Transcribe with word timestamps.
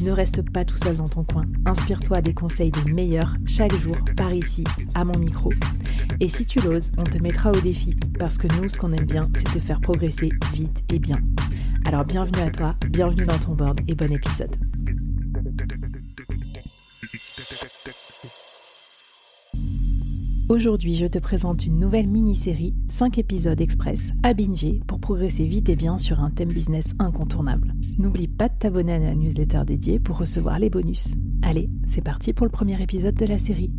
Ne 0.00 0.10
reste 0.10 0.42
pas 0.50 0.64
tout 0.64 0.76
seul 0.76 0.96
dans 0.96 1.08
ton 1.08 1.24
coin. 1.24 1.44
Inspire-toi 1.66 2.20
des 2.20 2.34
conseils 2.34 2.70
des 2.70 2.92
meilleurs 2.92 3.36
chaque 3.46 3.74
jour 3.74 3.96
par 4.16 4.32
ici, 4.32 4.64
à 4.94 5.04
mon 5.04 5.18
micro. 5.18 5.52
Et 6.20 6.28
si 6.28 6.44
tu 6.44 6.60
l'oses, 6.60 6.92
on 6.98 7.04
te 7.04 7.18
mettra 7.18 7.52
au 7.52 7.60
défi 7.60 7.96
parce 8.18 8.38
que 8.38 8.48
nous, 8.60 8.68
ce 8.68 8.76
qu'on 8.76 8.92
aime 8.92 9.06
bien, 9.06 9.28
c'est 9.34 9.44
te 9.44 9.60
faire 9.60 9.80
progresser 9.80 10.30
vite 10.52 10.84
et 10.92 10.98
bien. 10.98 11.18
Alors 11.84 12.04
bienvenue 12.04 12.42
à 12.42 12.50
toi, 12.50 12.76
bienvenue 12.90 13.26
dans 13.26 13.38
ton 13.38 13.54
board 13.54 13.80
et 13.86 13.94
bon 13.94 14.12
épisode. 14.12 14.56
Aujourd'hui, 20.48 20.94
je 20.94 21.06
te 21.06 21.18
présente 21.18 21.64
une 21.64 21.80
nouvelle 21.80 22.08
mini-série, 22.08 22.74
5 22.88 23.18
épisodes 23.18 23.60
express 23.60 24.10
à 24.22 24.34
binger 24.34 24.80
pour 24.86 25.00
progresser 25.00 25.46
vite 25.46 25.70
et 25.70 25.76
bien 25.76 25.96
sur 25.98 26.20
un 26.20 26.30
thème 26.30 26.52
business 26.52 26.86
incontournable. 26.98 27.74
N'oublie 27.98 28.26
pas 28.26 28.48
de 28.48 28.54
t'abonner 28.58 28.94
à 28.94 28.98
la 28.98 29.14
newsletter 29.14 29.62
dédiée 29.64 30.00
pour 30.00 30.18
recevoir 30.18 30.58
les 30.58 30.68
bonus. 30.68 31.14
Allez, 31.42 31.70
c'est 31.86 32.02
parti 32.02 32.32
pour 32.32 32.44
le 32.44 32.50
premier 32.50 32.82
épisode 32.82 33.14
de 33.14 33.26
la 33.26 33.38
série. 33.38 33.70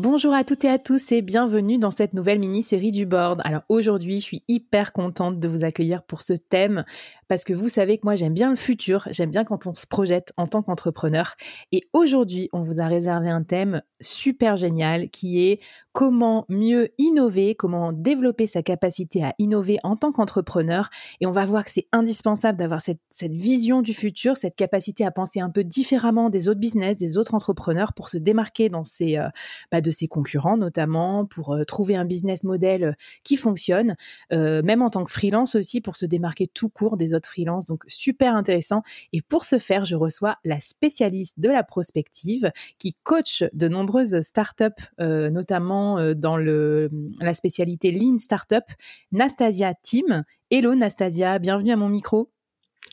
Bonjour 0.00 0.32
à 0.32 0.44
toutes 0.44 0.64
et 0.64 0.68
à 0.68 0.78
tous 0.78 1.10
et 1.10 1.22
bienvenue 1.22 1.76
dans 1.76 1.90
cette 1.90 2.14
nouvelle 2.14 2.38
mini-série 2.38 2.92
du 2.92 3.04
board. 3.04 3.40
Alors 3.42 3.62
aujourd'hui, 3.68 4.20
je 4.20 4.24
suis 4.24 4.44
hyper 4.46 4.92
contente 4.92 5.40
de 5.40 5.48
vous 5.48 5.64
accueillir 5.64 6.04
pour 6.04 6.22
ce 6.22 6.34
thème 6.34 6.84
parce 7.26 7.42
que 7.42 7.52
vous 7.52 7.68
savez 7.68 7.98
que 7.98 8.04
moi 8.04 8.14
j'aime 8.14 8.32
bien 8.32 8.50
le 8.50 8.56
futur, 8.56 9.08
j'aime 9.10 9.32
bien 9.32 9.42
quand 9.42 9.66
on 9.66 9.74
se 9.74 9.88
projette 9.88 10.32
en 10.36 10.46
tant 10.46 10.62
qu'entrepreneur 10.62 11.34
et 11.72 11.88
aujourd'hui, 11.92 12.48
on 12.52 12.62
vous 12.62 12.80
a 12.80 12.86
réservé 12.86 13.28
un 13.28 13.42
thème 13.42 13.82
super 14.00 14.56
génial 14.56 15.10
qui 15.10 15.44
est 15.44 15.58
comment 15.98 16.44
mieux 16.48 16.90
innover, 16.98 17.56
comment 17.56 17.92
développer 17.92 18.46
sa 18.46 18.62
capacité 18.62 19.24
à 19.24 19.34
innover 19.40 19.78
en 19.82 19.96
tant 19.96 20.12
qu'entrepreneur. 20.12 20.90
Et 21.20 21.26
on 21.26 21.32
va 21.32 21.44
voir 21.44 21.64
que 21.64 21.72
c'est 21.72 21.88
indispensable 21.90 22.56
d'avoir 22.56 22.80
cette, 22.80 23.00
vision 23.20 23.82
du 23.82 23.94
futur, 23.94 24.36
cette 24.36 24.54
capacité 24.54 25.04
à 25.04 25.10
penser 25.10 25.40
un 25.40 25.50
peu 25.50 25.64
différemment 25.64 26.30
des 26.30 26.48
autres 26.48 26.60
business, 26.60 26.96
des 26.96 27.18
autres 27.18 27.34
entrepreneurs 27.34 27.94
pour 27.94 28.10
se 28.10 28.16
démarquer 28.16 28.68
dans 28.68 28.84
ses, 28.84 29.16
euh, 29.16 29.28
bah, 29.72 29.80
ses 29.90 30.08
concurrents 30.08 30.56
notamment, 30.56 31.24
pour 31.24 31.54
euh, 31.54 31.64
trouver 31.64 31.96
un 31.96 32.04
business 32.04 32.44
model 32.44 32.84
euh, 32.84 32.92
qui 33.24 33.36
fonctionne, 33.36 33.94
même 34.30 34.82
en 34.82 34.90
tant 34.90 35.04
que 35.04 35.10
freelance 35.10 35.54
aussi, 35.54 35.80
pour 35.80 35.96
se 35.96 36.06
démarquer 36.06 36.46
tout 36.46 36.68
court 36.68 36.96
des 36.96 37.14
autres 37.14 37.28
freelances. 37.28 37.66
Donc 37.66 37.84
super 37.86 38.34
intéressant. 38.34 38.82
Et 39.12 39.22
pour 39.22 39.44
ce 39.44 39.58
faire, 39.58 39.84
je 39.84 39.96
reçois 39.96 40.36
la 40.44 40.60
spécialiste 40.60 41.34
de 41.38 41.48
la 41.48 41.62
prospective 41.62 42.50
qui 42.78 42.96
coach 43.04 43.44
de 43.52 43.68
nombreuses 43.68 44.20
startups, 44.22 44.64
notamment 44.98 45.98
euh, 45.98 46.14
dans 46.14 46.36
le, 46.36 46.90
la 47.20 47.34
spécialité 47.34 47.90
Lean 47.90 48.18
Startup, 48.18 48.64
Nastasia 49.12 49.74
Team. 49.74 50.24
Hello 50.50 50.74
Nastasia, 50.74 51.38
bienvenue 51.38 51.72
à 51.72 51.76
mon 51.76 51.88
micro. 51.88 52.30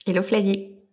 Hello 0.05 0.21
Flavie. 0.21 0.84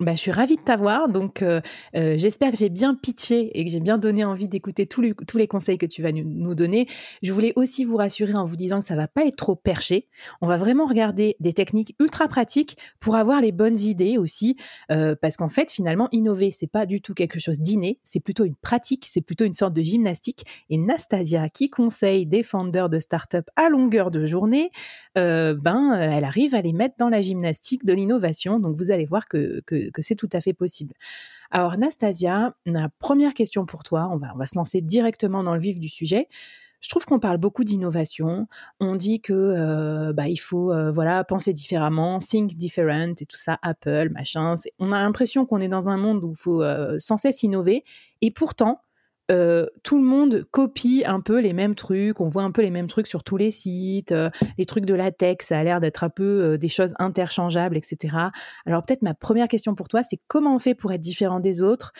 Bah, 0.00 0.12
je 0.14 0.20
suis 0.20 0.30
ravie 0.30 0.54
de 0.54 0.60
t'avoir. 0.62 1.08
Donc, 1.08 1.42
euh, 1.42 1.60
euh, 1.96 2.14
j'espère 2.18 2.52
que 2.52 2.56
j'ai 2.56 2.68
bien 2.68 2.94
pitché 2.94 3.50
et 3.58 3.64
que 3.64 3.70
j'ai 3.72 3.80
bien 3.80 3.98
donné 3.98 4.24
envie 4.24 4.46
d'écouter 4.46 4.86
tous 4.86 5.00
les, 5.00 5.48
conseils 5.48 5.76
que 5.76 5.86
tu 5.86 6.02
vas 6.02 6.12
nous, 6.12 6.54
donner. 6.54 6.86
Je 7.20 7.32
voulais 7.32 7.52
aussi 7.56 7.82
vous 7.82 7.96
rassurer 7.96 8.34
en 8.34 8.44
vous 8.44 8.54
disant 8.54 8.78
que 8.78 8.84
ça 8.84 8.94
va 8.94 9.08
pas 9.08 9.26
être 9.26 9.34
trop 9.34 9.56
perché. 9.56 10.06
On 10.40 10.46
va 10.46 10.56
vraiment 10.56 10.86
regarder 10.86 11.34
des 11.40 11.52
techniques 11.52 11.96
ultra 11.98 12.28
pratiques 12.28 12.78
pour 13.00 13.16
avoir 13.16 13.40
les 13.40 13.50
bonnes 13.50 13.76
idées 13.76 14.18
aussi, 14.18 14.56
euh, 14.92 15.16
parce 15.20 15.36
qu'en 15.36 15.48
fait, 15.48 15.68
finalement, 15.72 16.08
innover, 16.12 16.52
c'est 16.52 16.70
pas 16.70 16.86
du 16.86 17.00
tout 17.00 17.14
quelque 17.14 17.40
chose 17.40 17.58
d'inné, 17.58 17.98
c'est 18.04 18.20
plutôt 18.20 18.44
une 18.44 18.54
pratique, 18.54 19.04
c'est 19.04 19.20
plutôt 19.20 19.46
une 19.46 19.52
sorte 19.52 19.72
de 19.72 19.82
gymnastique. 19.82 20.44
Et 20.70 20.78
Nastasia, 20.78 21.48
qui 21.48 21.70
conseille 21.70 22.24
des 22.24 22.44
founders 22.44 22.88
de 22.88 23.00
start-up 23.00 23.50
à 23.56 23.68
longueur 23.68 24.12
de 24.12 24.26
journée, 24.26 24.70
ben, 25.16 25.98
elle 26.00 26.22
arrive 26.22 26.54
à 26.54 26.62
les 26.62 26.72
mettre 26.72 26.94
dans 26.98 27.08
la 27.08 27.20
gymnastique 27.20 27.84
de 27.84 27.92
l'innovation. 27.92 28.58
Donc, 28.58 28.76
vous 28.76 28.92
allez 28.92 29.04
voir 29.04 29.26
que, 29.26 29.60
que 29.66 29.87
que, 29.90 30.02
c'est 30.02 30.14
tout 30.14 30.28
à 30.32 30.40
fait 30.40 30.52
possible. 30.52 30.94
Alors, 31.50 31.78
Nastasia, 31.78 32.54
ma 32.66 32.88
première 32.98 33.34
question 33.34 33.66
pour 33.66 33.82
toi, 33.82 34.08
on 34.12 34.16
va, 34.16 34.32
on 34.34 34.38
va 34.38 34.46
se 34.46 34.56
lancer 34.56 34.80
directement 34.80 35.42
dans 35.42 35.54
le 35.54 35.60
vif 35.60 35.80
du 35.80 35.88
sujet. 35.88 36.28
Je 36.80 36.88
trouve 36.88 37.04
qu'on 37.06 37.18
parle 37.18 37.38
beaucoup 37.38 37.64
d'innovation. 37.64 38.46
On 38.78 38.94
dit 38.94 39.20
que 39.20 39.32
euh, 39.32 40.12
bah, 40.12 40.28
il 40.28 40.36
faut 40.36 40.72
euh, 40.72 40.92
voilà 40.92 41.24
penser 41.24 41.52
différemment, 41.52 42.18
think 42.18 42.54
different 42.54 43.14
et 43.20 43.26
tout 43.26 43.36
ça, 43.36 43.58
Apple, 43.62 44.10
machin. 44.10 44.54
On 44.78 44.92
a 44.92 45.00
l'impression 45.00 45.44
qu'on 45.44 45.60
est 45.60 45.68
dans 45.68 45.88
un 45.88 45.96
monde 45.96 46.22
où 46.22 46.30
il 46.30 46.38
faut 46.38 46.62
euh, 46.62 46.96
sans 46.98 47.16
cesse 47.16 47.42
innover. 47.42 47.84
Et 48.20 48.30
pourtant, 48.30 48.80
euh, 49.30 49.66
tout 49.82 49.98
le 49.98 50.04
monde 50.04 50.46
copie 50.50 51.02
un 51.06 51.20
peu 51.20 51.38
les 51.40 51.52
mêmes 51.52 51.74
trucs, 51.74 52.20
on 52.20 52.28
voit 52.28 52.44
un 52.44 52.50
peu 52.50 52.62
les 52.62 52.70
mêmes 52.70 52.86
trucs 52.86 53.06
sur 53.06 53.22
tous 53.22 53.36
les 53.36 53.50
sites, 53.50 54.12
euh, 54.12 54.30
les 54.56 54.64
trucs 54.64 54.86
de 54.86 54.94
la 54.94 55.10
tech, 55.10 55.38
ça 55.40 55.58
a 55.58 55.64
l'air 55.64 55.80
d'être 55.80 56.02
un 56.02 56.08
peu 56.08 56.22
euh, 56.24 56.58
des 56.58 56.68
choses 56.68 56.94
interchangeables, 56.98 57.76
etc. 57.76 58.16
Alors 58.64 58.82
peut-être 58.82 59.02
ma 59.02 59.14
première 59.14 59.48
question 59.48 59.74
pour 59.74 59.88
toi, 59.88 60.02
c'est 60.02 60.18
comment 60.28 60.54
on 60.54 60.58
fait 60.58 60.74
pour 60.74 60.92
être 60.92 61.00
différent 61.00 61.40
des 61.40 61.60
autres? 61.60 61.92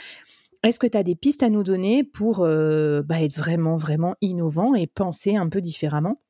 Est-ce 0.63 0.81
que 0.81 0.87
tu 0.87 0.97
as 0.97 1.03
des 1.03 1.15
pistes 1.15 1.43
à 1.43 1.51
nous 1.51 1.63
donner 1.63 2.03
pour 2.03 2.39
bah, 2.41 3.23
être 3.23 3.37
vraiment, 3.37 3.77
vraiment 3.77 4.17
innovant 4.21 4.75
et 4.75 4.89
penser 4.89 5.37
un 5.37 5.49
peu 5.49 5.61
différemment? 5.61 6.21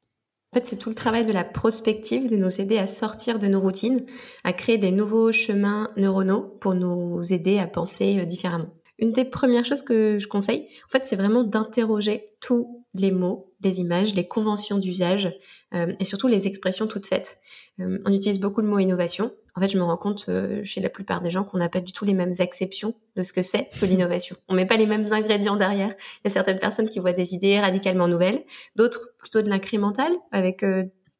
En 0.52 0.58
fait, 0.58 0.66
c'est 0.66 0.76
tout 0.76 0.90
le 0.90 0.94
travail 0.94 1.24
de 1.24 1.32
la 1.32 1.44
prospective 1.44 2.28
de 2.28 2.36
nous 2.36 2.60
aider 2.60 2.76
à 2.76 2.86
sortir 2.86 3.38
de 3.38 3.46
nos 3.46 3.60
routines, 3.60 4.04
à 4.44 4.52
créer 4.52 4.76
des 4.76 4.90
nouveaux 4.90 5.32
chemins 5.32 5.86
neuronaux 5.96 6.42
pour 6.60 6.74
nous 6.74 7.32
aider 7.32 7.58
à 7.58 7.66
penser 7.66 8.26
différemment. 8.26 8.68
Une 8.98 9.12
des 9.12 9.24
premières 9.24 9.64
choses 9.64 9.82
que 9.82 10.18
je 10.18 10.26
conseille, 10.26 10.68
en 10.86 10.90
fait, 10.90 11.04
c'est 11.04 11.16
vraiment 11.16 11.44
d'interroger 11.44 12.30
tous 12.40 12.84
les 12.94 13.12
mots, 13.12 13.52
les 13.62 13.80
images, 13.80 14.14
les 14.14 14.26
conventions 14.26 14.78
d'usage 14.78 15.32
euh, 15.74 15.92
et 16.00 16.04
surtout 16.04 16.26
les 16.26 16.46
expressions 16.46 16.86
toutes 16.86 17.06
faites. 17.06 17.38
Euh, 17.80 17.98
on 18.04 18.12
utilise 18.12 18.40
beaucoup 18.40 18.60
le 18.60 18.66
mot 18.66 18.78
innovation. 18.78 19.32
En 19.54 19.60
fait, 19.60 19.68
je 19.68 19.78
me 19.78 19.82
rends 19.82 19.96
compte 19.96 20.26
euh, 20.28 20.64
chez 20.64 20.80
la 20.80 20.88
plupart 20.88 21.20
des 21.20 21.30
gens 21.30 21.44
qu'on 21.44 21.58
n'a 21.58 21.68
pas 21.68 21.80
du 21.80 21.92
tout 21.92 22.04
les 22.04 22.14
mêmes 22.14 22.32
acceptions 22.38 22.94
de 23.14 23.22
ce 23.22 23.32
que 23.32 23.42
c'est 23.42 23.68
que 23.80 23.86
l'innovation. 23.86 24.36
On 24.48 24.54
met 24.54 24.66
pas 24.66 24.76
les 24.76 24.86
mêmes 24.86 25.06
ingrédients 25.12 25.56
derrière. 25.56 25.94
Il 26.24 26.28
y 26.28 26.28
a 26.28 26.30
certaines 26.30 26.58
personnes 26.58 26.88
qui 26.88 26.98
voient 26.98 27.12
des 27.12 27.34
idées 27.34 27.60
radicalement 27.60 28.08
nouvelles, 28.08 28.44
d'autres 28.74 29.14
plutôt 29.18 29.42
de 29.42 29.48
l'incrémental 29.48 30.12
avec 30.32 30.64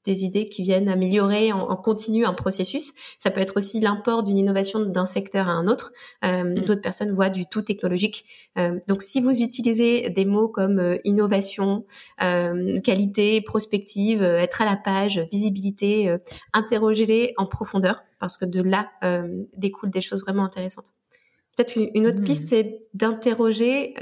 des 0.04 0.25
idées 0.25 0.48
qui 0.48 0.62
viennent 0.62 0.88
améliorer 0.88 1.53
en, 1.53 1.76
continu 1.76 2.25
un 2.25 2.32
processus. 2.32 2.92
Ça 3.19 3.31
peut 3.31 3.41
être 3.41 3.56
aussi 3.56 3.81
l'import 3.81 4.22
d'une 4.22 4.38
innovation 4.38 4.81
d'un 4.81 5.04
secteur 5.04 5.48
à 5.48 5.53
un 5.53 5.66
autre. 5.66 5.92
Euh, 6.25 6.44
mm. 6.44 6.54
D'autres 6.60 6.81
personnes 6.81 7.12
voient 7.12 7.31
du 7.31 7.47
tout 7.47 7.62
technologique. 7.62 8.25
Euh, 8.58 8.78
donc, 8.88 9.03
si 9.03 9.20
vous 9.20 9.42
utilisez 9.42 10.10
des 10.10 10.25
mots 10.25 10.48
comme 10.48 10.78
euh, 10.78 10.97
innovation, 11.04 11.84
qualité, 12.19 13.41
prospective, 13.41 14.23
être 14.23 14.62
à 14.62 14.64
la 14.64 14.76
page, 14.76 15.20
visibilité, 15.31 16.17
interrogez-les 16.52 17.34
en 17.37 17.46
profondeur 17.46 18.02
parce 18.19 18.37
que 18.37 18.44
de 18.44 18.61
là 18.62 18.90
découlent 19.56 19.90
des 19.90 20.00
choses 20.00 20.23
vraiment 20.23 20.44
intéressantes. 20.44 20.94
Peut-être 21.56 21.76
une, 21.76 22.06
autre 22.06 22.23
piste, 22.23 22.44
mmh. 22.44 22.46
c'est 22.46 22.82
d'interroger 22.94 23.94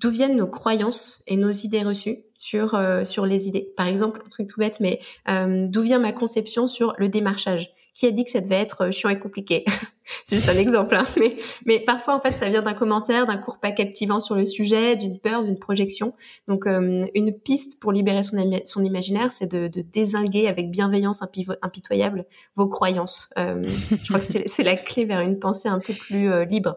d'où 0.00 0.10
viennent 0.10 0.36
nos 0.36 0.46
croyances 0.46 1.22
et 1.26 1.36
nos 1.36 1.50
idées 1.50 1.82
reçues 1.82 2.24
sur 2.38 2.74
euh, 2.74 3.04
sur 3.04 3.26
les 3.26 3.48
idées. 3.48 3.70
Par 3.76 3.86
exemple, 3.86 4.22
un 4.24 4.30
truc 4.30 4.48
tout 4.48 4.58
bête, 4.60 4.80
mais 4.80 5.00
euh, 5.28 5.64
d'où 5.66 5.82
vient 5.82 5.98
ma 5.98 6.12
conception 6.12 6.66
sur 6.66 6.94
le 6.96 7.10
démarchage? 7.10 7.74
Qui 7.98 8.06
a 8.06 8.12
dit 8.12 8.22
que 8.22 8.30
ça 8.30 8.40
devait 8.40 8.54
être 8.54 8.82
euh, 8.82 8.90
chiant 8.92 9.10
et 9.10 9.18
compliqué? 9.18 9.64
C'est 10.24 10.36
juste 10.36 10.48
un 10.48 10.56
exemple, 10.56 10.94
hein. 10.94 11.04
mais, 11.16 11.36
mais 11.66 11.80
parfois 11.80 12.14
en 12.14 12.20
fait 12.20 12.30
ça 12.30 12.48
vient 12.48 12.62
d'un 12.62 12.72
commentaire, 12.72 13.26
d'un 13.26 13.36
court 13.36 13.58
pas 13.58 13.72
captivant 13.72 14.20
sur 14.20 14.36
le 14.36 14.44
sujet, 14.44 14.94
d'une 14.94 15.18
peur, 15.18 15.42
d'une 15.42 15.58
projection. 15.58 16.14
Donc 16.46 16.68
euh, 16.68 17.06
une 17.16 17.32
piste 17.36 17.80
pour 17.80 17.90
libérer 17.90 18.22
son, 18.22 18.36
son 18.64 18.84
imaginaire, 18.84 19.32
c'est 19.32 19.50
de, 19.50 19.66
de, 19.66 19.80
désinguer 19.80 20.46
avec 20.46 20.70
bienveillance 20.70 21.22
impitoyable 21.60 22.24
vos 22.54 22.68
croyances. 22.68 23.30
Euh, 23.36 23.64
je 23.90 24.04
crois 24.08 24.20
que 24.20 24.42
c'est 24.46 24.62
la 24.62 24.76
clé 24.76 25.04
vers 25.04 25.20
une 25.20 25.40
pensée 25.40 25.68
un 25.68 25.80
peu 25.80 25.92
plus 25.92 26.46
libre. 26.46 26.76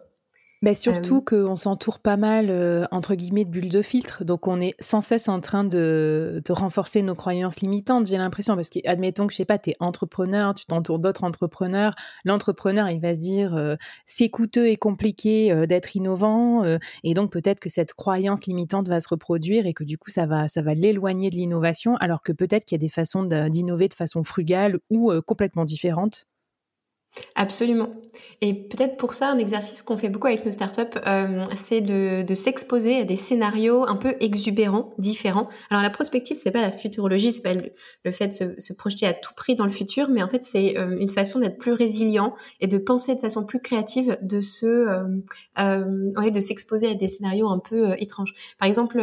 Mais 0.64 0.76
surtout 0.76 1.24
euh, 1.32 1.46
qu'on 1.46 1.56
s'entoure 1.56 1.98
pas 1.98 2.18
mal, 2.18 2.52
euh, 2.52 2.86
entre 2.92 3.16
guillemets, 3.16 3.46
de 3.46 3.50
bulles 3.50 3.70
de 3.70 3.82
filtre. 3.82 4.24
Donc, 4.24 4.48
on 4.48 4.62
est 4.62 4.76
sans 4.80 5.02
cesse 5.02 5.28
en 5.28 5.40
train 5.40 5.64
de, 5.64 6.40
de 6.46 6.54
renforcer 6.54 7.02
nos 7.02 7.16
croyances 7.16 7.62
limitantes, 7.62 8.06
j'ai 8.06 8.18
l'impression. 8.18 8.56
Parce 8.56 8.70
que, 8.70 8.78
admettons 8.86 9.26
que, 9.26 9.34
je 9.34 9.38
sais 9.38 9.46
pas, 9.46 9.58
tu 9.58 9.72
es 9.72 9.76
entrepreneur, 9.80 10.54
tu 10.54 10.68
t'entoures 10.68 11.00
d'autres 11.00 11.24
entrepreneurs. 11.24 11.96
L'entrepreneur, 12.26 12.90
il 12.92 13.02
va 13.02 13.16
se 13.16 13.20
dire, 13.20 13.56
euh, 13.56 13.76
c'est 14.06 14.30
coûteux 14.30 14.68
et 14.68 14.78
compliqué 14.78 15.66
d'être 15.66 15.96
innovant. 15.96 16.64
et 17.04 17.14
donc, 17.16 17.32
peut-être 17.32 17.60
que 17.60 17.70
cette 17.70 17.94
croyance 17.96 18.46
limitante 18.46 18.88
va 18.88 19.00
se 19.00 19.10
reproduire 19.10 19.66
et 19.66 19.74
que, 19.74 19.84
du 19.84 19.98
coup, 19.98 20.12
ça 20.12 20.28
va, 20.28 20.48
ça 20.48 20.62
va 20.62 20.76
l'éloigner 20.76 21.32
de 21.32 21.36
l'innovation. 21.38 21.96
Alors 21.96 22.22
que 22.22 22.32
peut-être 22.32 22.66
qu'il 22.66 22.76
y 22.76 22.80
a 22.80 22.86
des 22.86 22.88
façons 22.88 23.24
d'innover 23.24 23.88
de 23.88 23.94
façon 23.96 24.24
frugale 24.24 24.80
ou 24.92 25.12
complètement 25.26 25.66
différentes. 25.66 26.28
Absolument. 27.36 27.90
Et 28.42 28.54
peut-être 28.54 28.98
pour 28.98 29.14
ça, 29.14 29.30
un 29.30 29.38
exercice 29.38 29.84
qu'on 29.84 29.98
fait 29.98 30.10
beaucoup 30.10 30.28
avec 30.28 30.46
nos 30.46 30.52
startups, 30.52 30.98
euh, 31.06 31.44
c'est 31.56 31.82
de, 31.82 32.34
s'exposer 32.34 33.02
à 33.02 33.04
des 33.04 33.16
scénarios 33.16 33.88
un 33.88 33.96
peu 33.96 34.16
exubérants, 34.20 34.94
différents. 34.98 35.48
Alors 35.70 35.84
la 35.84 35.90
prospective, 35.90 36.38
c'est 36.38 36.52
pas 36.52 36.62
la 36.62 36.72
futurologie, 36.72 37.32
c'est 37.32 37.42
pas 37.42 37.54
le, 37.54 38.12
fait 38.12 38.28
de 38.28 38.60
se, 38.60 38.74
projeter 38.74 39.06
à 39.06 39.14
tout 39.14 39.34
prix 39.36 39.56
dans 39.56 39.66
le 39.66 39.72
futur, 39.72 40.10
mais 40.10 40.24
en 40.24 40.30
fait 40.30 40.44
c'est 40.44 40.78
euh, 40.78 40.98
une 40.98 41.10
façon 41.10 41.40
d'être 41.40 41.58
plus 41.58 41.74
résilient 41.74 42.34
et 42.62 42.68
de 42.68 42.78
penser 42.78 43.16
de 43.16 43.20
façon 43.20 43.46
plus 43.46 43.60
créative, 43.60 44.18
de 44.22 44.42
se, 44.42 44.66
euh 44.66 46.10
ouais, 46.18 46.32
de 46.32 46.40
s'exposer 46.40 46.90
à 46.92 46.94
des 46.96 47.08
scénarios 47.08 47.50
un 47.50 47.60
peu 47.60 47.94
étranges. 48.00 48.34
Par 48.58 48.68
exemple, 48.68 49.02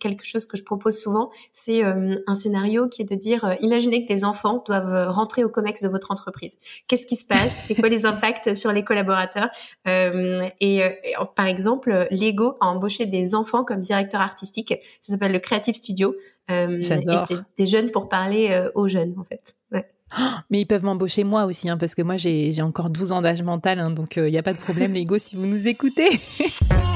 quelque 0.00 0.24
chose 0.24 0.44
que 0.46 0.56
je 0.56 0.64
propose 0.64 0.98
souvent, 0.98 1.30
c'est 1.52 1.82
un 1.82 2.34
scénario 2.34 2.88
qui 2.88 3.02
est 3.02 3.10
de 3.10 3.14
dire, 3.14 3.56
imaginez 3.60 4.04
que 4.04 4.12
des 4.12 4.24
enfants 4.24 4.62
doivent 4.66 5.10
rentrer 5.10 5.44
au 5.44 5.48
comex 5.48 5.82
de 5.82 5.88
votre 5.88 6.10
entreprise. 6.10 6.58
Qu'est-ce 6.88 7.06
qui 7.06 7.16
se 7.16 7.24
passe 7.24 7.35
c'est 7.48 7.74
quoi 7.74 7.88
les 7.88 8.06
impacts 8.06 8.54
sur 8.54 8.72
les 8.72 8.84
collaborateurs. 8.84 9.48
Euh, 9.88 10.48
et, 10.60 10.82
euh, 10.82 10.90
par 11.34 11.46
exemple, 11.46 12.06
Lego 12.10 12.56
a 12.60 12.66
embauché 12.66 13.06
des 13.06 13.34
enfants 13.34 13.64
comme 13.64 13.82
directeur 13.82 14.20
artistique. 14.20 14.74
Ça 15.00 15.12
s'appelle 15.14 15.32
le 15.32 15.38
Creative 15.38 15.74
Studio. 15.74 16.14
Euh, 16.50 16.80
et 16.80 16.82
c'est 16.82 17.38
des 17.56 17.66
jeunes 17.66 17.90
pour 17.90 18.08
parler 18.08 18.68
aux 18.74 18.88
jeunes, 18.88 19.14
en 19.18 19.24
fait. 19.24 19.56
Mais 20.50 20.60
ils 20.60 20.66
peuvent 20.66 20.84
m'embaucher 20.84 21.24
moi 21.24 21.46
aussi, 21.46 21.68
hein, 21.68 21.76
parce 21.76 21.94
que 21.94 22.02
moi 22.02 22.16
j'ai 22.16 22.62
encore 22.62 22.90
12 22.90 23.10
ans 23.10 23.22
d'âge 23.22 23.42
mental, 23.42 23.80
hein, 23.80 23.90
donc 23.90 24.16
il 24.16 24.26
n'y 24.26 24.38
a 24.38 24.42
pas 24.42 24.52
de 24.52 24.58
problème, 24.58 24.94
Lego, 24.94 25.18
si 25.18 25.34
vous 25.34 25.46
nous 25.46 25.66
écoutez. 25.66 26.20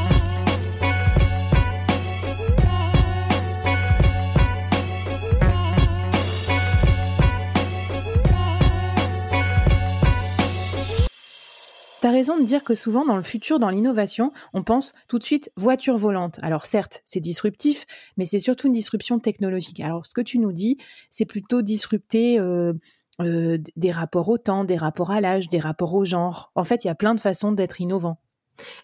T'as 12.11 12.17
raison 12.17 12.41
de 12.41 12.45
dire 12.45 12.65
que 12.65 12.75
souvent 12.75 13.05
dans 13.05 13.15
le 13.15 13.23
futur, 13.23 13.61
dans 13.61 13.71
l'innovation, 13.71 14.33
on 14.53 14.65
pense 14.65 14.95
tout 15.07 15.21
de 15.21 15.23
suite 15.23 15.53
voiture 15.55 15.97
volante. 15.97 16.41
Alors 16.43 16.67
certes, 16.67 17.03
c'est 17.05 17.21
disruptif, 17.21 17.87
mais 18.17 18.25
c'est 18.25 18.41
surtout 18.41 18.67
une 18.67 18.73
disruption 18.73 19.21
technologique. 19.21 19.79
Alors 19.79 20.05
ce 20.05 20.13
que 20.13 20.21
tu 20.21 20.41
nous 20.41 20.51
dis, 20.51 20.77
c'est 21.13 21.25
plutôt 21.25 21.63
disrupter 21.63 22.41
euh, 22.41 22.73
euh, 23.21 23.59
des 23.77 23.93
rapports 23.93 24.29
au 24.29 24.39
temps, 24.39 24.65
des 24.65 24.77
rapports 24.77 25.13
à 25.13 25.21
l'âge, 25.21 25.49
des 25.51 25.61
rapports 25.61 25.95
au 25.95 26.05
genre. 26.05 26.51
En 26.57 26.65
fait, 26.65 26.83
il 26.83 26.89
y 26.89 26.91
a 26.91 26.97
plein 26.97 27.15
de 27.15 27.21
façons 27.21 27.53
d'être 27.53 27.81
innovant. 27.81 28.19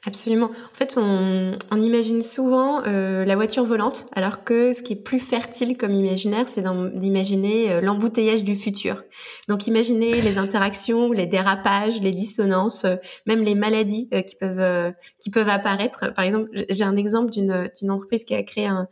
Absolument. 0.07 0.47
En 0.47 0.75
fait, 0.75 0.95
on, 0.97 1.57
on 1.71 1.83
imagine 1.83 2.23
souvent 2.23 2.83
euh, 2.87 3.25
la 3.25 3.35
voiture 3.35 3.65
volante, 3.65 4.07
alors 4.15 4.45
que 4.45 4.73
ce 4.73 4.83
qui 4.83 4.93
est 4.93 5.03
plus 5.03 5.19
fertile 5.19 5.77
comme 5.77 5.95
imaginaire, 5.95 6.49
c'est 6.49 6.65
d'imaginer 6.95 7.73
euh, 7.73 7.81
l'embouteillage 7.81 8.45
du 8.45 8.55
futur. 8.55 9.03
Donc, 9.49 9.67
imaginez 9.67 10.21
les 10.21 10.39
interactions, 10.47 11.13
les 11.13 11.27
dérapages, 11.27 12.01
les 12.01 12.13
dissonances, 12.13 12.85
euh, 12.85 12.97
même 13.27 13.43
les 13.43 13.55
maladies 13.55 14.09
qui 14.27 14.37
peuvent 14.37 14.93
qui 15.19 15.31
peuvent 15.31 15.49
apparaître. 15.49 16.13
Par 16.15 16.25
exemple, 16.25 16.51
j'ai 16.71 16.85
un 16.85 16.97
exemple 16.97 17.31
d'une 17.31 17.69
d'une 17.79 17.91
entreprise 17.91 18.25
qui 18.25 18.35
a 18.35 18.43
créé 18.43 18.67
un, 18.67 18.89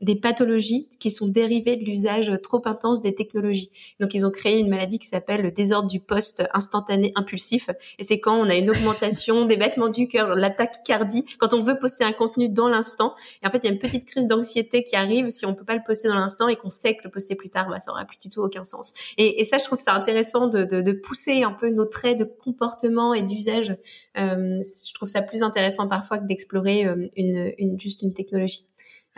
des 0.00 0.14
pathologies 0.14 0.88
qui 1.00 1.10
sont 1.10 1.26
dérivées 1.26 1.76
de 1.76 1.84
l'usage 1.84 2.30
trop 2.42 2.62
intense 2.66 3.00
des 3.00 3.14
technologies. 3.14 3.70
Donc 4.00 4.14
ils 4.14 4.24
ont 4.24 4.30
créé 4.30 4.60
une 4.60 4.68
maladie 4.68 4.98
qui 4.98 5.08
s'appelle 5.08 5.42
le 5.42 5.50
désordre 5.50 5.88
du 5.88 6.00
poste 6.00 6.48
instantané 6.54 7.12
impulsif. 7.16 7.68
Et 7.98 8.04
c'est 8.04 8.20
quand 8.20 8.36
on 8.36 8.48
a 8.48 8.54
une 8.54 8.70
augmentation 8.70 9.44
des 9.44 9.56
battements 9.74 9.88
du 9.88 10.08
cœur, 10.08 10.34
la 10.34 10.50
tachycardie, 10.50 11.24
quand 11.38 11.54
on 11.54 11.60
veut 11.60 11.78
poster 11.78 12.04
un 12.04 12.12
contenu 12.12 12.48
dans 12.48 12.68
l'instant. 12.68 13.14
Et 13.42 13.46
en 13.46 13.50
fait, 13.50 13.58
il 13.58 13.66
y 13.66 13.68
a 13.70 13.72
une 13.72 13.78
petite 13.78 14.06
crise 14.06 14.26
d'anxiété 14.26 14.82
qui 14.82 14.96
arrive 14.96 15.30
si 15.30 15.46
on 15.46 15.54
peut 15.54 15.64
pas 15.64 15.74
le 15.74 15.82
poster 15.84 16.08
dans 16.08 16.14
l'instant 16.14 16.48
et 16.48 16.56
qu'on 16.56 16.70
sait 16.70 16.96
que 16.96 17.02
le 17.04 17.10
poster 17.10 17.34
plus 17.34 17.50
tard, 17.50 17.68
bah, 17.68 17.80
ça 17.80 17.90
aura 17.90 18.04
plus 18.04 18.18
du 18.18 18.28
tout 18.28 18.40
aucun 18.40 18.64
sens. 18.64 18.92
Et, 19.18 19.40
et 19.40 19.44
ça, 19.44 19.58
je 19.58 19.64
trouve 19.64 19.78
que 19.78 19.84
c'est 19.84 19.90
intéressant 19.90 20.46
de, 20.46 20.64
de, 20.64 20.80
de, 20.80 20.92
pousser 20.92 21.42
un 21.42 21.52
peu 21.52 21.70
nos 21.70 21.84
traits 21.84 22.18
de 22.18 22.24
comportement 22.24 23.14
et 23.14 23.22
d'usage. 23.22 23.76
Euh, 24.18 24.58
je 24.58 24.94
trouve 24.94 25.08
ça 25.08 25.22
plus 25.22 25.42
intéressant 25.42 25.88
parfois 25.88 26.18
que 26.18 26.26
d'explorer 26.26 26.86
euh, 26.86 27.06
une, 27.16 27.52
une, 27.58 27.78
juste 27.78 28.02
une 28.02 28.12
technologie. 28.12 28.66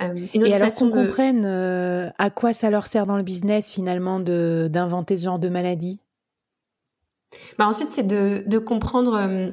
Euh, 0.01 0.27
une 0.35 0.43
autre 0.43 0.53
et 0.53 0.57
alors 0.57 0.75
qu'on 0.75 0.91
comprenne 0.91 1.45
euh, 1.47 2.11
à 2.19 2.29
quoi 2.29 2.53
ça 2.53 2.69
leur 2.69 2.87
sert 2.87 3.07
dans 3.07 3.17
le 3.17 3.23
business 3.23 3.71
finalement 3.71 4.21
d'inventer 4.21 5.17
ce 5.17 5.25
genre 5.25 5.39
de 5.39 5.49
maladie? 5.49 6.01
Bah 7.59 7.67
Ensuite, 7.67 7.93
c'est 7.93 8.07
de, 8.07 8.43
de 8.47 8.59
comprendre 8.59 9.53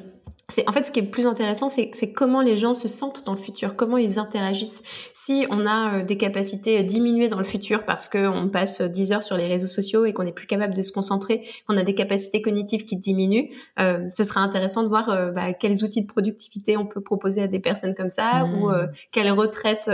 en 0.66 0.72
fait 0.72 0.84
ce 0.84 0.92
qui 0.92 1.00
est 1.00 1.04
plus 1.04 1.26
intéressant, 1.26 1.68
c'est 1.68 2.12
comment 2.12 2.42
les 2.42 2.56
gens 2.56 2.74
se 2.74 2.88
sentent 2.88 3.24
dans 3.24 3.32
le 3.32 3.38
futur, 3.38 3.76
comment 3.76 3.96
ils 3.96 4.18
interagissent. 4.18 4.82
Si 5.12 5.46
on 5.50 5.66
a 5.66 5.94
euh, 5.94 6.02
des 6.02 6.16
capacités 6.16 6.80
euh, 6.80 6.82
diminuées 6.82 7.28
dans 7.28 7.38
le 7.38 7.44
futur 7.44 7.84
parce 7.84 8.08
qu'on 8.08 8.48
passe 8.52 8.82
10 8.82 9.12
heures 9.12 9.22
sur 9.22 9.36
les 9.36 9.46
réseaux 9.46 9.66
sociaux 9.66 10.04
et 10.04 10.12
qu'on 10.12 10.24
n'est 10.24 10.32
plus 10.32 10.46
capable 10.46 10.74
de 10.74 10.82
se 10.82 10.92
concentrer, 10.92 11.42
qu'on 11.66 11.76
a 11.76 11.82
des 11.82 11.94
capacités 11.94 12.42
cognitives 12.42 12.84
qui 12.84 12.96
diminuent, 12.96 13.48
euh, 13.80 14.08
ce 14.12 14.22
sera 14.24 14.40
intéressant 14.40 14.82
de 14.82 14.88
voir 14.88 15.08
euh, 15.10 15.30
bah, 15.30 15.52
quels 15.52 15.82
outils 15.84 16.02
de 16.02 16.06
productivité 16.06 16.76
on 16.76 16.86
peut 16.86 17.00
proposer 17.00 17.42
à 17.42 17.48
des 17.48 17.60
personnes 17.60 17.94
comme 17.94 18.10
ça 18.10 18.44
ou 18.44 18.70
euh, 18.70 18.86
mmh. 18.86 18.90
quelles 19.12 19.30
retraites 19.32 19.90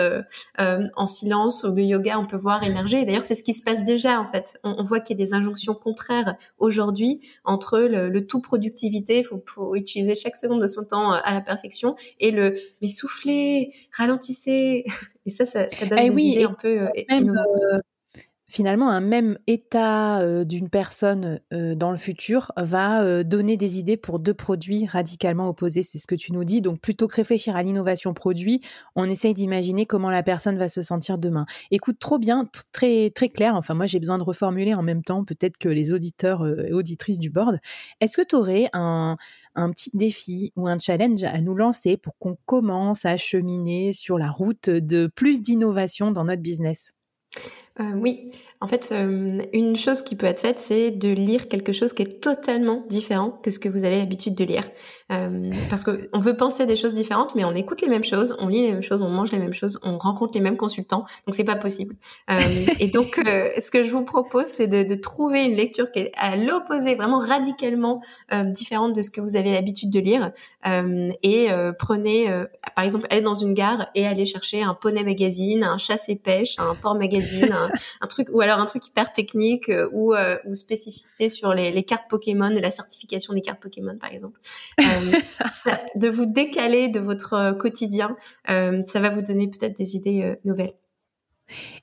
en 0.58 1.06
silence 1.06 1.64
ou 1.64 1.74
de 1.74 1.80
yoga 1.80 2.18
on 2.18 2.26
peut 2.26 2.36
voir 2.36 2.62
émerger. 2.62 3.04
D'ailleurs, 3.04 3.22
c'est 3.22 3.34
ce 3.34 3.42
qui 3.42 3.54
se 3.54 3.62
passe 3.62 3.84
déjà 3.84 4.20
en 4.20 4.24
fait. 4.24 4.58
On, 4.64 4.76
on 4.78 4.84
voit 4.84 5.00
qu'il 5.00 5.18
y 5.18 5.22
a 5.22 5.24
des 5.24 5.34
injonctions 5.34 5.74
contraires 5.74 6.36
aujourd'hui 6.58 7.20
entre 7.44 7.78
le, 7.78 8.08
le, 8.08 8.26
tout 8.26 8.40
productivité, 8.40 9.18
il 9.18 9.24
faut, 9.24 9.42
faut 9.46 9.74
utiliser 9.74 10.14
chaque 10.14 10.36
seconde 10.40 10.62
de 10.62 10.66
son 10.66 10.84
temps 10.84 11.12
euh, 11.12 11.18
à 11.24 11.34
la 11.34 11.40
perfection 11.40 11.96
et 12.18 12.30
le 12.30 12.54
mais 12.80 12.88
soufflez, 12.88 13.72
ralentissez. 13.96 14.84
Et 15.26 15.30
ça, 15.30 15.44
ça, 15.44 15.66
donne 15.84 15.98
eh 15.98 16.10
des 16.10 16.22
idées 16.22 16.44
un 16.44 16.54
peu 16.54 16.88
euh, 16.88 17.80
finalement, 18.50 18.90
un 18.90 19.00
même 19.00 19.38
état 19.46 20.20
euh, 20.20 20.44
d'une 20.44 20.68
personne 20.68 21.40
euh, 21.52 21.74
dans 21.74 21.92
le 21.92 21.96
futur 21.96 22.52
va 22.56 23.02
euh, 23.02 23.22
donner 23.22 23.56
des 23.56 23.78
idées 23.78 23.96
pour 23.96 24.18
deux 24.18 24.34
produits 24.34 24.86
radicalement 24.86 25.48
opposés. 25.48 25.82
C'est 25.82 25.98
ce 25.98 26.06
que 26.06 26.16
tu 26.16 26.32
nous 26.32 26.44
dis. 26.44 26.60
Donc, 26.60 26.80
plutôt 26.80 27.06
que 27.06 27.16
réfléchir 27.16 27.54
à 27.54 27.62
l'innovation 27.62 28.12
produit, 28.12 28.60
on 28.96 29.08
essaye 29.08 29.34
d'imaginer 29.34 29.86
comment 29.86 30.10
la 30.10 30.22
personne 30.22 30.58
va 30.58 30.68
se 30.68 30.82
sentir 30.82 31.16
demain. 31.16 31.46
Écoute, 31.70 31.98
trop 32.00 32.18
bien, 32.18 32.48
très 32.72 33.10
très 33.10 33.28
clair. 33.28 33.54
Enfin, 33.54 33.74
moi, 33.74 33.86
j'ai 33.86 34.00
besoin 34.00 34.18
de 34.18 34.24
reformuler 34.24 34.74
en 34.74 34.82
même 34.82 35.04
temps, 35.04 35.24
peut-être 35.24 35.56
que 35.56 35.68
les 35.68 35.94
auditeurs 35.94 36.46
et 36.46 36.72
auditrices 36.72 37.20
du 37.20 37.30
board. 37.30 37.58
Est-ce 38.00 38.16
que 38.16 38.26
tu 38.26 38.34
aurais 38.34 38.68
un, 38.72 39.16
un 39.54 39.70
petit 39.70 39.90
défi 39.94 40.52
ou 40.56 40.66
un 40.66 40.78
challenge 40.78 41.22
à 41.22 41.40
nous 41.40 41.54
lancer 41.54 41.96
pour 41.96 42.18
qu'on 42.18 42.36
commence 42.46 43.04
à 43.04 43.16
cheminer 43.16 43.92
sur 43.92 44.18
la 44.18 44.30
route 44.30 44.70
de 44.70 45.06
plus 45.06 45.40
d'innovation 45.40 46.10
dans 46.10 46.24
notre 46.24 46.42
business? 46.42 46.92
Euh, 47.78 47.92
oui, 47.94 48.26
en 48.62 48.66
fait, 48.66 48.90
euh, 48.92 49.40
une 49.54 49.74
chose 49.74 50.02
qui 50.02 50.16
peut 50.16 50.26
être 50.26 50.40
faite, 50.40 50.58
c'est 50.58 50.90
de 50.90 51.08
lire 51.08 51.48
quelque 51.48 51.72
chose 51.72 51.94
qui 51.94 52.02
est 52.02 52.20
totalement 52.20 52.84
différent 52.90 53.30
que 53.42 53.50
ce 53.50 53.58
que 53.58 53.70
vous 53.70 53.84
avez 53.84 53.96
l'habitude 53.96 54.34
de 54.34 54.44
lire. 54.44 54.64
Euh, 55.10 55.50
parce 55.70 55.82
qu'on 55.82 56.18
veut 56.18 56.36
penser 56.36 56.66
des 56.66 56.76
choses 56.76 56.92
différentes, 56.92 57.34
mais 57.34 57.44
on 57.46 57.54
écoute 57.54 57.80
les 57.80 57.88
mêmes 57.88 58.04
choses, 58.04 58.36
on 58.38 58.48
lit 58.48 58.60
les 58.60 58.72
mêmes 58.72 58.82
choses, 58.82 59.00
on 59.00 59.08
mange 59.08 59.32
les 59.32 59.38
mêmes 59.38 59.54
choses, 59.54 59.80
on 59.82 59.96
rencontre 59.96 60.32
les 60.34 60.42
mêmes 60.42 60.58
consultants, 60.58 61.06
donc 61.26 61.34
c'est 61.34 61.44
pas 61.44 61.56
possible. 61.56 61.96
Euh, 62.30 62.38
et 62.80 62.88
donc, 62.88 63.18
euh, 63.26 63.48
ce 63.58 63.70
que 63.70 63.82
je 63.82 63.90
vous 63.90 64.04
propose, 64.04 64.44
c'est 64.44 64.66
de, 64.66 64.82
de, 64.82 64.94
trouver 64.94 65.46
une 65.46 65.54
lecture 65.54 65.90
qui 65.90 66.00
est 66.00 66.12
à 66.18 66.36
l'opposé, 66.36 66.94
vraiment 66.94 67.18
radicalement 67.18 68.02
différente 68.46 68.94
de 68.94 69.00
ce 69.00 69.10
que 69.10 69.22
vous 69.22 69.36
avez 69.36 69.52
l'habitude 69.52 69.88
de 69.90 70.00
lire. 70.00 70.32
et 71.22 71.48
prenez, 71.78 72.28
par 72.76 72.84
exemple, 72.84 73.06
allez 73.10 73.22
dans 73.22 73.34
une 73.34 73.54
gare 73.54 73.88
et 73.94 74.06
allez 74.06 74.26
chercher 74.26 74.62
un 74.62 74.74
poney 74.74 75.02
magazine, 75.02 75.64
un 75.64 75.78
chasse 75.78 76.08
et 76.08 76.16
pêche, 76.16 76.56
un 76.58 76.74
port 76.74 76.94
magazine, 76.94 77.52
un, 77.60 77.70
un 78.00 78.06
truc 78.06 78.28
ou 78.32 78.40
alors 78.40 78.58
un 78.58 78.66
truc 78.66 78.86
hyper 78.86 79.12
technique 79.12 79.68
euh, 79.68 79.88
ou, 79.92 80.14
euh, 80.14 80.36
ou 80.46 80.54
spécificité 80.54 81.28
sur 81.28 81.54
les, 81.54 81.72
les, 81.72 81.82
cartes 81.82 82.08
Pokémon, 82.08 82.50
la 82.50 82.70
certification 82.70 83.34
des 83.34 83.40
cartes 83.40 83.60
Pokémon 83.60 83.96
par 83.98 84.12
exemple. 84.12 84.40
Euh, 84.80 84.84
de 85.96 86.08
vous 86.08 86.26
décaler 86.26 86.88
de 86.88 87.00
votre 87.00 87.52
quotidien, 87.58 88.16
ça 88.46 89.00
va 89.00 89.10
vous 89.10 89.22
donner 89.22 89.48
peut-être 89.48 89.76
des 89.76 89.96
idées 89.96 90.34
nouvelles. 90.44 90.74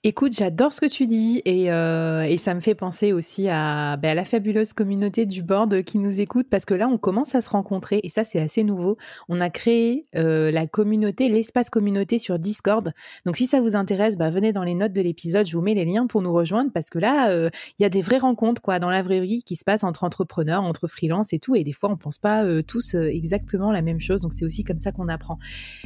Écoute, 0.04 0.34
j'adore 0.34 0.72
ce 0.72 0.82
que 0.82 0.86
tu 0.86 1.08
dis 1.08 1.42
et, 1.46 1.72
euh, 1.72 2.36
ça 2.38 2.54
me 2.54 2.60
fait 2.60 2.76
penser 2.76 3.14
aussi 3.14 3.50
à, 3.50 3.98
ben, 3.98 4.12
à, 4.12 4.16
la 4.16 4.24
fabuleuse 4.24 4.74
communauté 4.74 5.26
du 5.26 5.42
board 5.42 5.82
qui 5.82 5.98
nous 5.98 6.22
écoute 6.22 6.48
parce 6.50 6.66
que 6.66 6.74
là, 6.74 6.88
on 6.88 6.98
commence 6.98 7.36
à 7.36 7.42
se 7.42 7.50
rencontrer 7.50 8.00
et 8.04 8.10
ça, 8.10 8.24
c'est 8.24 8.40
assez 8.40 8.64
nouveau. 8.64 8.98
On 9.28 9.40
a 9.42 9.50
créé 9.50 10.06
euh, 10.16 10.52
la 10.52 10.68
communauté, 10.68 11.30
l'espace 11.30 11.70
communauté 11.70 12.20
sur 12.20 12.38
Discord. 12.40 12.94
Donc, 13.26 13.38
si 13.38 13.48
ça 13.48 13.60
vous 13.60 13.76
intéresse, 13.76 14.18
bah, 14.18 14.30
venez 14.30 14.54
dans 14.54 14.64
les 14.64 14.76
notes 14.76 14.94
de 14.94 15.02
l'épisode. 15.02 15.48
Je 15.48 15.58
vous 15.58 15.64
mets 15.64 15.74
les 15.74 15.86
liens 15.86 16.06
pour 16.08 16.22
nous 16.22 16.32
rejoindre 16.32 16.72
parce 16.72 16.90
que 16.90 17.00
là, 17.00 17.32
euh, 17.32 17.50
il 17.80 17.84
y 17.84 17.86
a 17.86 17.90
des 17.90 18.02
vraies 18.02 18.20
rencontres 18.20 18.62
quoi 18.62 18.80
dans 18.80 18.90
la 18.90 19.02
vraie 19.02 19.22
vie 19.22 19.44
qui 19.44 19.56
se 19.56 19.64
passent 19.64 19.84
entre 19.84 20.04
entrepreneurs, 20.04 20.64
entre 20.64 20.88
freelance 20.88 21.34
et 21.34 21.40
tout. 21.40 21.56
Et 21.56 21.64
des 21.64 21.74
fois, 21.74 21.90
on 21.90 21.98
pense 21.98 22.18
pas 22.18 22.46
tous 22.64 22.96
exactement 22.96 23.72
la 23.72 23.82
même 23.82 24.00
chose. 24.00 24.22
Donc, 24.22 24.32
c'est 24.34 24.46
aussi 24.46 24.64
comme 24.64 24.80
ça 24.80 24.92
qu'on 24.92 25.08
apprend. 25.08 25.40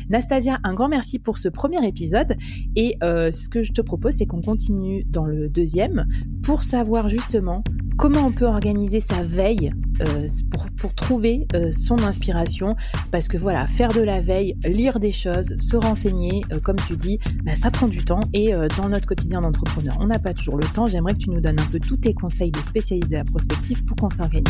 Nastasia, 0.10 0.60
un 0.64 0.74
grand 0.74 0.90
merci 0.90 1.18
pour 1.18 1.38
ce 1.38 1.50
premier 1.50 1.86
épisode 1.88 2.36
et 2.76 2.98
ce 3.02 3.50
que 3.50 3.64
je 3.64 3.71
te 3.74 3.82
propose, 3.82 4.13
c'est 4.13 4.25
qu'on 4.25 4.42
continue 4.42 5.04
dans 5.10 5.25
le 5.25 5.50
deuxième 5.50 6.06
pour 6.44 6.63
savoir 6.63 7.10
justement 7.10 7.63
comment 7.98 8.25
on 8.25 8.32
peut 8.32 8.46
organiser 8.46 9.00
sa 9.00 9.24
veille 9.24 9.72
euh, 10.01 10.25
pour, 10.50 10.66
pour, 10.78 10.96
trouver 10.96 11.48
euh, 11.54 11.72
son 11.72 12.00
inspiration. 12.00 12.75
Parce 13.12 13.28
que 13.28 13.38
voilà, 13.38 13.68
faire 13.68 13.90
de 13.90 14.01
la 14.01 14.20
veille, 14.20 14.56
lire 14.63 15.00
des 15.00 15.12
choses, 15.12 15.56
se 15.60 15.78
renseigner, 15.78 16.42
euh, 16.51 16.60
comme 16.60 16.78
tu 16.88 16.96
dis, 16.96 17.20
bah, 17.44 17.54
ça 17.56 17.70
prend 17.70 17.88
du 17.88 18.04
temps. 18.04 18.22
Et 18.34 18.54
dans 18.78 18.90
notre 18.90 19.08
quotidien 19.08 19.42
d'entrepreneur, 19.42 19.98
on 20.00 20.08
n'a 20.08 20.20
pas 20.20 20.34
toujours 20.34 20.58
le 20.58 20.66
temps. 20.66 20.88
J'aimerais 20.88 21.13
que 21.13 21.20
tu 21.20 21.30
nous 21.30 21.42
donnes 21.42 21.60
un 21.60 21.72
peu 21.72 21.80
tous 21.80 21.98
tes 21.98 22.13
conseils 22.13 22.51
de 22.51 22.60
spécialiste 22.60 23.12
de 23.12 23.18
la 23.18 23.24
prospective 23.24 23.84
pour 23.86 23.96
qu'on 23.98 24.10
s'organise. 24.10 24.48